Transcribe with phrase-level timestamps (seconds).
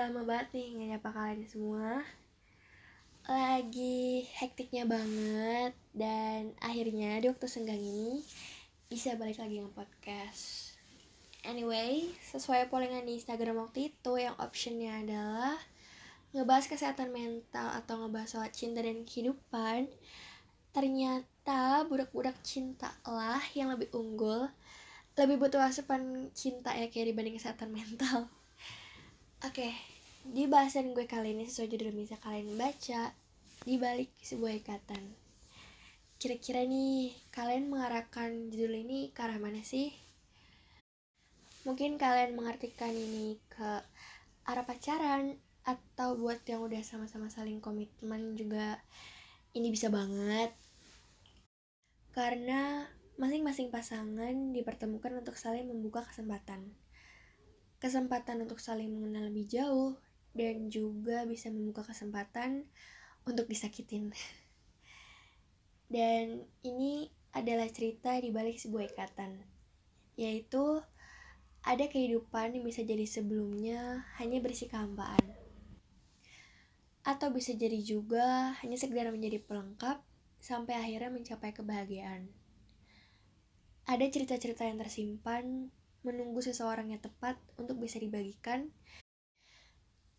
[0.00, 2.00] lama banget nih nggak nyapa kalian semua.
[3.28, 8.24] Lagi hektiknya banget Dan akhirnya di waktu senggang ini
[8.88, 10.74] Bisa balik lagi nge-podcast.
[11.44, 15.54] Anyway, sesuai pollingan di Instagram waktu itu Yang optionnya adalah
[16.32, 19.86] Ngebahas kesehatan mental Atau ngebahas soal cinta dan kehidupan
[20.72, 24.48] Ternyata budak-budak cinta lah yang lebih unggul
[25.14, 28.32] Lebih butuh asupan cinta ya kayak dibanding kesehatan mental.
[29.40, 29.72] Oke,
[30.20, 33.16] di bahasan gue kali ini sesuai judul bisa kalian baca
[33.64, 35.00] di balik sebuah ikatan.
[36.20, 39.88] Kira-kira nih, kalian mengarahkan judul ini ke arah mana sih?
[41.64, 43.80] Mungkin kalian mengartikan ini ke
[44.44, 48.76] arah pacaran atau buat yang udah sama-sama saling komitmen juga
[49.56, 50.52] ini bisa banget.
[52.12, 52.84] Karena
[53.16, 56.76] masing-masing pasangan dipertemukan untuk saling membuka kesempatan
[57.80, 59.96] kesempatan untuk saling mengenal lebih jauh,
[60.36, 62.66] dan juga bisa membuka kesempatan
[63.26, 64.14] untuk disakitin.
[65.90, 69.42] Dan ini adalah cerita di balik sebuah ikatan,
[70.14, 70.78] yaitu
[71.66, 75.20] ada kehidupan yang bisa jadi sebelumnya hanya berisi kehampaan.
[77.02, 80.00] Atau bisa jadi juga hanya sekedar menjadi pelengkap
[80.40, 82.30] sampai akhirnya mencapai kebahagiaan.
[83.84, 88.72] Ada cerita-cerita yang tersimpan menunggu seseorang yang tepat untuk bisa dibagikan.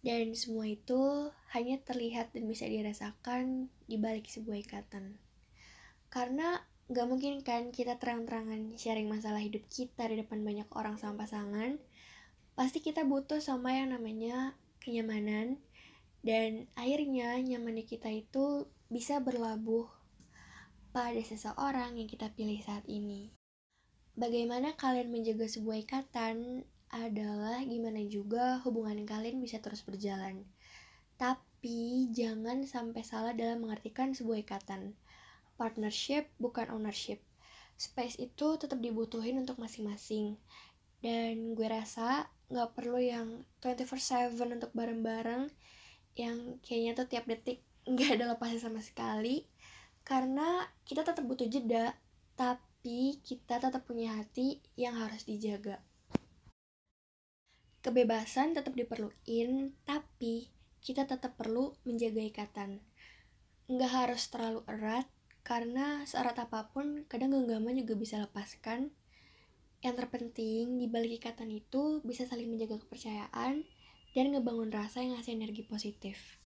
[0.00, 5.18] Dan semua itu hanya terlihat dan bisa dirasakan di balik sebuah ikatan.
[6.12, 11.26] Karena gak mungkin kan kita terang-terangan sharing masalah hidup kita di depan banyak orang sama
[11.26, 11.80] pasangan.
[12.54, 15.60] Pasti kita butuh sama yang namanya kenyamanan.
[16.22, 19.86] Dan akhirnya nyamannya kita itu bisa berlabuh
[20.90, 23.36] pada seseorang yang kita pilih saat ini
[24.16, 30.46] bagaimana kalian menjaga sebuah ikatan adalah gimana juga hubungan kalian bisa terus berjalan.
[31.16, 34.92] Tapi jangan sampai salah dalam mengartikan sebuah ikatan.
[35.56, 37.24] Partnership bukan ownership.
[37.76, 40.36] Space itu tetap dibutuhin untuk masing-masing.
[41.00, 45.50] Dan gue rasa gak perlu yang 24-7 untuk bareng-bareng
[46.16, 47.64] yang kayaknya tuh tiap detik
[47.96, 49.48] gak ada lepasnya sama sekali.
[50.04, 51.96] Karena kita tetap butuh jeda.
[52.36, 55.80] Tapi kita tetap punya hati yang harus dijaga.
[57.86, 60.50] Kebebasan tetap diperluin, tapi
[60.82, 62.82] kita tetap perlu menjaga ikatan.
[63.70, 65.06] Nggak harus terlalu erat,
[65.46, 68.90] karena seerat apa pun kadang genggaman juga bisa lepaskan.
[69.86, 73.62] Yang terpenting di balik ikatan itu bisa saling menjaga kepercayaan
[74.18, 76.42] dan ngebangun rasa yang ngasih energi positif.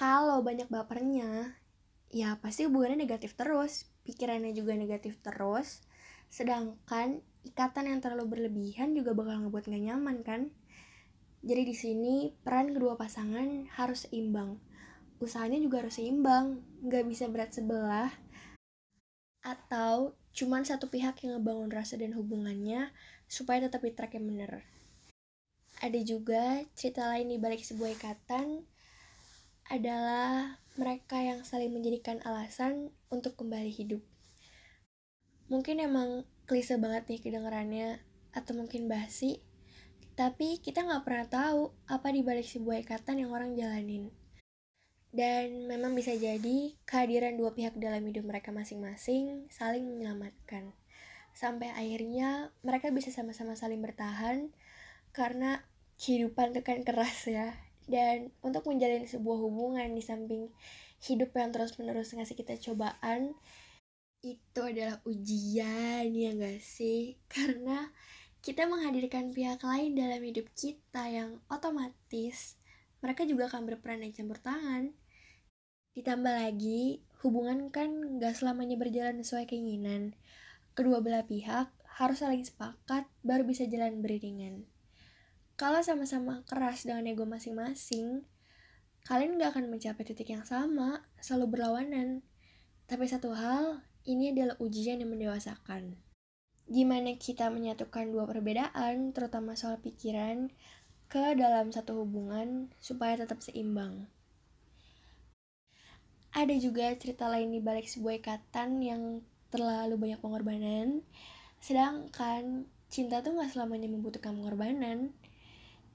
[0.00, 1.60] Kalau banyak bapernya,
[2.08, 5.84] ya pasti hubungannya negatif terus pikirannya juga negatif terus
[6.32, 10.50] sedangkan ikatan yang terlalu berlebihan juga bakal ngebuat gak nyaman kan
[11.40, 14.60] jadi di sini peran kedua pasangan harus seimbang.
[15.24, 18.12] Usahanya juga harus seimbang nggak bisa berat sebelah.
[19.40, 22.92] Atau cuman satu pihak yang ngebangun rasa dan hubungannya
[23.24, 24.60] supaya tetap di track yang bener.
[25.80, 28.68] Ada juga cerita lain di balik sebuah ikatan
[29.72, 34.04] adalah mereka yang saling menjadikan alasan untuk kembali hidup.
[35.48, 37.88] Mungkin emang klise banget nih kedengarannya
[38.36, 39.40] atau mungkin basi
[40.20, 44.12] tapi kita nggak pernah tahu apa di balik sebuah ikatan yang orang jalanin.
[45.08, 50.76] Dan memang bisa jadi kehadiran dua pihak dalam hidup mereka masing-masing saling menyelamatkan.
[51.32, 54.52] Sampai akhirnya mereka bisa sama-sama saling bertahan
[55.16, 55.64] karena
[55.96, 57.56] kehidupan itu kan keras ya.
[57.88, 60.52] Dan untuk menjalin sebuah hubungan di samping
[61.00, 63.32] hidup yang terus-menerus ngasih kita cobaan
[64.20, 67.16] itu adalah ujian ya gak sih?
[67.32, 67.88] Karena
[68.40, 72.60] kita menghadirkan pihak lain dalam hidup kita yang otomatis
[73.00, 74.92] mereka juga akan berperan dan campur tangan.
[75.96, 80.16] Ditambah lagi hubungan kan gak selamanya berjalan sesuai keinginan.
[80.76, 84.68] Kedua belah pihak harus saling sepakat baru bisa jalan beriringan.
[85.56, 88.24] Kalau sama-sama keras dengan ego masing-masing
[89.08, 92.20] kalian gak akan mencapai titik yang sama selalu berlawanan.
[92.84, 95.96] Tapi satu hal ini adalah ujian yang mendewasakan.
[96.70, 100.54] Gimana kita menyatukan dua perbedaan, terutama soal pikiran,
[101.10, 104.06] ke dalam satu hubungan supaya tetap seimbang.
[106.30, 109.18] Ada juga cerita lain di balik sebuah ikatan yang
[109.50, 111.02] terlalu banyak pengorbanan,
[111.58, 115.10] sedangkan cinta tuh gak selamanya membutuhkan pengorbanan,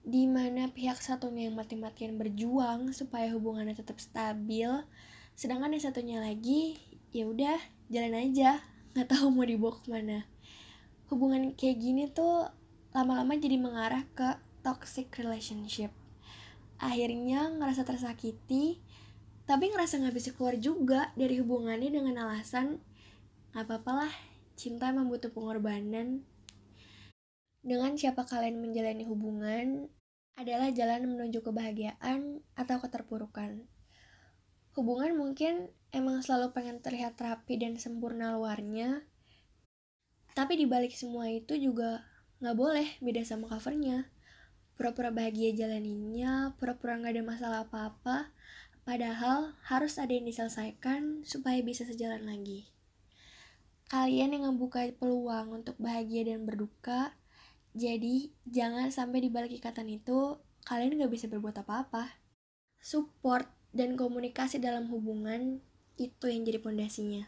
[0.04, 4.68] di mana pihak satunya yang mati-matian berjuang supaya hubungannya tetap stabil,
[5.40, 6.84] sedangkan yang satunya lagi
[7.16, 8.60] ya udah jalan aja.
[8.92, 10.35] Nggak tahu mau dibawa ke mana
[11.12, 12.50] hubungan kayak gini tuh
[12.96, 15.92] lama-lama jadi mengarah ke toxic relationship
[16.82, 18.82] akhirnya ngerasa tersakiti
[19.46, 22.82] tapi ngerasa nggak bisa keluar juga dari hubungannya dengan alasan
[23.54, 24.14] nggak apa-apa lah
[24.58, 26.26] cinta emang butuh pengorbanan
[27.66, 29.90] dengan siapa kalian menjalani hubungan
[30.38, 33.66] adalah jalan menuju kebahagiaan atau keterpurukan.
[34.78, 39.08] Hubungan mungkin emang selalu pengen terlihat rapi dan sempurna luarnya,
[40.36, 42.04] tapi dibalik semua itu juga
[42.44, 44.12] nggak boleh beda sama covernya.
[44.76, 48.36] Pura-pura bahagia jalaninnya, pura-pura nggak ada masalah apa-apa,
[48.84, 52.68] padahal harus ada yang diselesaikan supaya bisa sejalan lagi.
[53.88, 57.16] Kalian yang membuka peluang untuk bahagia dan berduka,
[57.76, 62.08] jadi, jangan sampai di balik ikatan itu, kalian gak bisa berbuat apa-apa.
[62.80, 65.60] Support dan komunikasi dalam hubungan
[66.00, 67.28] itu yang jadi pondasinya.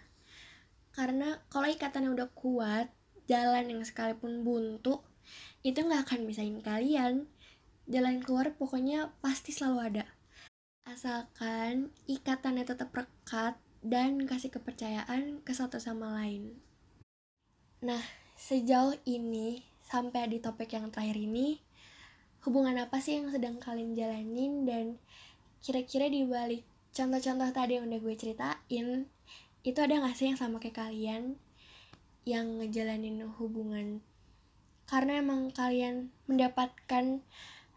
[0.96, 2.88] Karena kalau ikatannya udah kuat,
[3.28, 5.04] jalan yang sekalipun buntu,
[5.62, 7.28] itu gak akan misahin kalian.
[7.88, 10.06] Jalan keluar pokoknya pasti selalu ada.
[10.88, 16.60] Asalkan ikatannya tetap rekat dan kasih kepercayaan ke satu sama lain.
[17.84, 18.02] Nah,
[18.36, 21.64] sejauh ini sampai di topik yang terakhir ini
[22.44, 24.86] hubungan apa sih yang sedang kalian jalanin dan
[25.64, 28.88] kira-kira di balik contoh-contoh tadi yang udah gue ceritain
[29.64, 31.40] itu ada gak sih yang sama kayak kalian
[32.28, 34.04] yang ngejalanin hubungan.
[34.84, 37.24] Karena emang kalian mendapatkan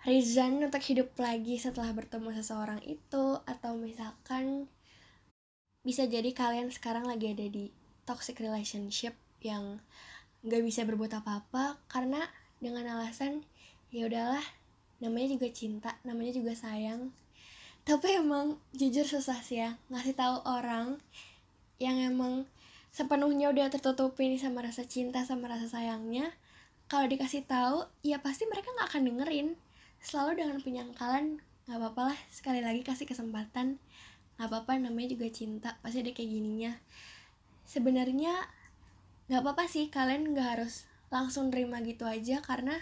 [0.02, 4.66] reason untuk hidup lagi setelah bertemu seseorang itu atau misalkan
[5.86, 7.70] bisa jadi kalian sekarang lagi ada di
[8.02, 9.78] toxic relationship yang
[10.42, 12.26] nggak bisa berbuat apa-apa karena
[12.58, 13.44] dengan alasan
[13.94, 14.44] ya udahlah
[14.98, 17.14] namanya juga cinta namanya juga sayang.
[17.86, 21.00] Tapi emang jujur susah sih ya ngasih tahu orang
[21.80, 22.44] yang emang
[22.90, 26.34] sepenuhnya udah tertutupi nih sama rasa cinta sama rasa sayangnya
[26.90, 29.48] kalau dikasih tahu ya pasti mereka nggak akan dengerin.
[30.02, 31.38] Selalu dengan penyangkalan
[31.70, 33.78] nggak apa-apa lah sekali lagi kasih kesempatan.
[34.34, 36.72] Nggak apa-apa namanya juga cinta pasti ada kayak gininya.
[37.62, 38.34] Sebenarnya
[39.30, 42.74] nggak apa-apa sih kalian nggak harus langsung nerima gitu aja karena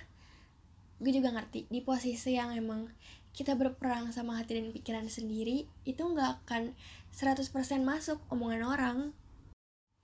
[1.05, 2.89] gue juga ngerti di posisi yang emang
[3.37, 6.73] kita berperang sama hati dan pikiran sendiri itu nggak akan
[7.13, 7.45] 100%
[7.85, 8.99] masuk omongan orang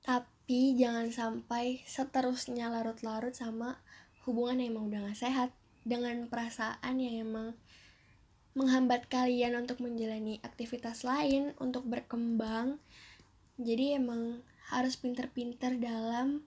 [0.05, 3.81] tapi jangan sampai seterusnya larut-larut sama
[4.29, 5.51] hubungan yang emang udah gak sehat.
[5.85, 7.49] Dengan perasaan yang emang
[8.57, 12.81] menghambat kalian untuk menjalani aktivitas lain untuk berkembang.
[13.61, 14.41] Jadi emang
[14.73, 16.45] harus pinter-pinter dalam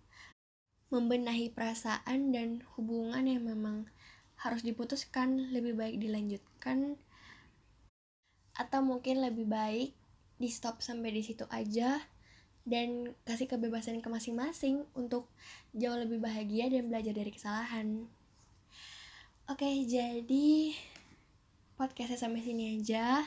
[0.90, 3.92] membenahi perasaan dan hubungan yang memang
[4.40, 6.96] harus diputuskan lebih baik dilanjutkan
[8.58, 9.92] atau mungkin lebih baik
[10.38, 12.02] di stop sampai di situ aja
[12.68, 15.32] dan kasih kebebasan ke masing-masing untuk
[15.72, 18.04] jauh lebih bahagia dan belajar dari kesalahan.
[19.48, 20.76] Oke, jadi
[21.80, 23.24] podcastnya sampai sini aja.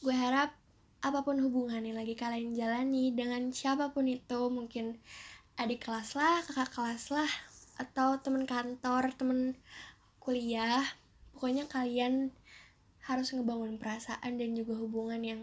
[0.00, 0.56] Gue harap
[1.04, 4.96] apa pun hubungan yang lagi kalian jalani dengan siapa pun itu mungkin
[5.60, 7.30] adik kelas lah kakak kelas lah
[7.76, 9.54] atau teman kantor teman
[10.18, 10.82] kuliah
[11.36, 12.32] pokoknya kalian
[13.06, 15.40] harus ngebangun perasaan dan juga hubungan yang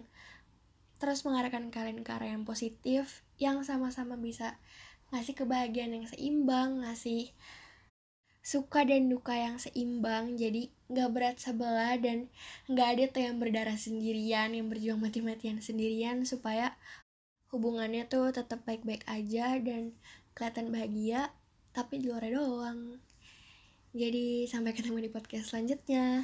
[1.03, 4.55] terus mengarahkan kalian ke arah yang positif yang sama-sama bisa
[5.11, 7.35] ngasih kebahagiaan yang seimbang ngasih
[8.39, 10.39] suka dan duka yang seimbang.
[10.39, 12.31] Jadi nggak berat sebelah dan
[12.71, 16.79] nggak ada tuh yang berdarah sendirian yang berjuang mati-matian sendirian supaya
[17.51, 19.91] hubungannya tuh tetap baik-baik aja dan
[20.31, 21.35] kelihatan bahagia
[21.75, 23.03] tapi di luar doang.
[23.91, 26.23] Jadi sampai ketemu di podcast selanjutnya